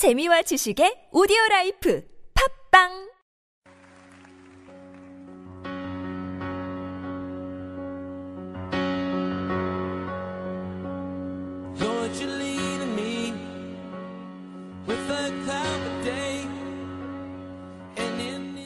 [0.00, 2.02] 재미와 지식의 오디오 라이프
[2.72, 2.88] 팝빵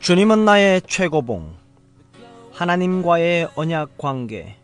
[0.00, 1.54] 주님은 나의 최고봉,
[2.52, 4.56] 하나님과의 언약 관계.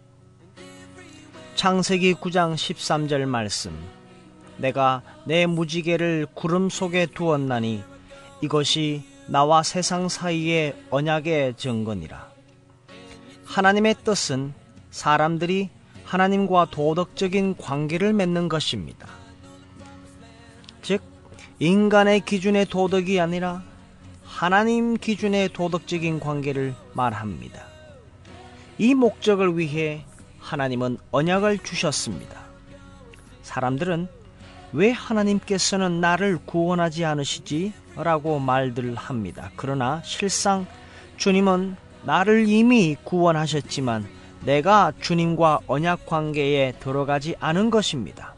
[1.56, 3.78] 창세기 9장 13절 말씀.
[4.56, 7.82] 내가 내 무지개를 구름 속에 두었나니
[8.42, 12.30] 이것이 나와 세상 사이의 언약의 증거니라.
[13.46, 14.52] 하나님의 뜻은
[14.90, 15.70] 사람들이
[16.04, 19.08] 하나님과 도덕적인 관계를 맺는 것입니다.
[20.82, 21.02] 즉,
[21.58, 23.62] 인간의 기준의 도덕이 아니라
[24.22, 27.64] 하나님 기준의 도덕적인 관계를 말합니다.
[28.76, 30.04] 이 목적을 위해
[30.38, 32.42] 하나님은 언약을 주셨습니다.
[33.42, 34.08] 사람들은
[34.74, 37.72] 왜 하나님께서는 나를 구원하지 않으시지?
[37.94, 39.52] 라고 말들 합니다.
[39.54, 40.66] 그러나 실상
[41.16, 44.04] 주님은 나를 이미 구원하셨지만
[44.40, 48.34] 내가 주님과 언약 관계에 들어가지 않은 것입니다.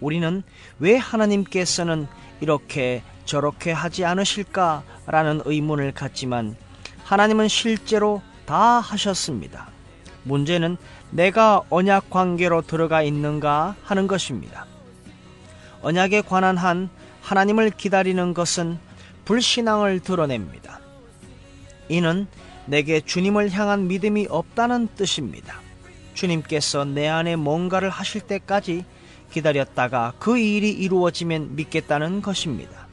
[0.00, 0.42] 우리는
[0.80, 2.08] 왜 하나님께서는
[2.40, 6.56] 이렇게 저렇게 하지 않으실까라는 의문을 갖지만
[7.04, 9.68] 하나님은 실제로 다 하셨습니다.
[10.24, 10.76] 문제는
[11.12, 14.66] 내가 언약 관계로 들어가 있는가 하는 것입니다.
[15.82, 16.88] 언약에 관한 한
[17.22, 18.78] 하나님을 기다리는 것은
[19.24, 20.80] 불신앙을 드러냅니다.
[21.88, 22.26] 이는
[22.66, 25.60] 내게 주님을 향한 믿음이 없다는 뜻입니다.
[26.14, 28.84] 주님께서 내 안에 뭔가를 하실 때까지
[29.32, 32.86] 기다렸다가 그 일이 이루어지면 믿겠다는 것입니다.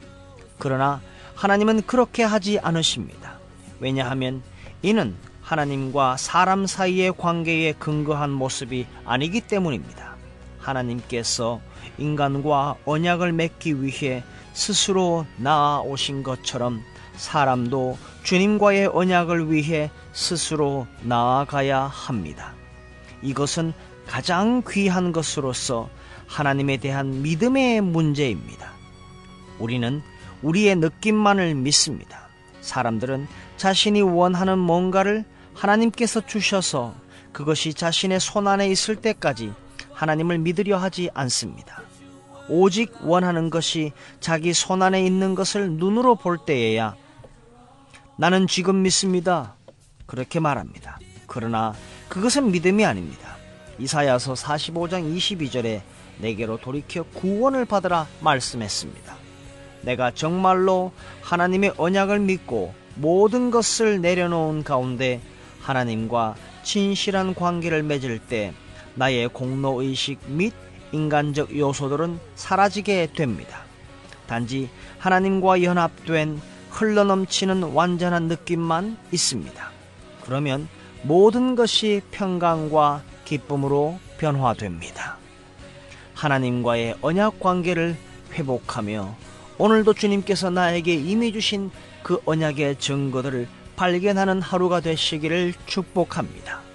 [0.58, 1.00] 그러나
[1.34, 3.38] 하나님은 그렇게 하지 않으십니다.
[3.80, 4.42] 왜냐하면
[4.82, 10.15] 이는 하나님과 사람 사이의 관계에 근거한 모습이 아니기 때문입니다.
[10.66, 11.60] 하나님께서
[11.98, 14.22] 인간과 언약을 맺기 위해
[14.52, 16.82] 스스로 나아오신 것처럼
[17.16, 22.52] 사람도 주님과의 언약을 위해 스스로 나아가야 합니다.
[23.22, 23.72] 이것은
[24.06, 25.88] 가장 귀한 것으로서
[26.26, 28.72] 하나님에 대한 믿음의 문제입니다.
[29.58, 30.02] 우리는
[30.42, 32.28] 우리의 느낌만을 믿습니다.
[32.60, 33.26] 사람들은
[33.56, 35.24] 자신이 원하는 뭔가를
[35.54, 36.94] 하나님께서 주셔서
[37.32, 39.52] 그것이 자신의 손안에 있을 때까지
[39.96, 41.82] 하나님을 믿으려 하지 않습니다.
[42.48, 46.94] 오직 원하는 것이 자기 손안에 있는 것을 눈으로 볼 때에야
[48.16, 49.54] 나는 지금 믿습니다.
[50.06, 50.98] 그렇게 말합니다.
[51.26, 51.74] 그러나
[52.08, 53.36] 그것은 믿음이 아닙니다.
[53.78, 55.80] 이사야서 45장 22절에
[56.18, 59.16] 내게로 돌이켜 구원을 받으라 말씀했습니다.
[59.82, 60.92] 내가 정말로
[61.22, 65.20] 하나님의 언약을 믿고 모든 것을 내려놓은 가운데
[65.60, 68.54] 하나님과 진실한 관계를 맺을 때
[68.96, 70.52] 나의 공로의식 및
[70.92, 73.60] 인간적 요소들은 사라지게 됩니다.
[74.26, 74.68] 단지
[74.98, 76.40] 하나님과 연합된
[76.70, 79.70] 흘러넘치는 완전한 느낌만 있습니다.
[80.24, 80.68] 그러면
[81.02, 85.16] 모든 것이 평강과 기쁨으로 변화됩니다.
[86.14, 87.96] 하나님과의 언약 관계를
[88.32, 89.14] 회복하며
[89.58, 91.70] 오늘도 주님께서 나에게 이미 주신
[92.02, 96.65] 그 언약의 증거들을 발견하는 하루가 되시기를 축복합니다.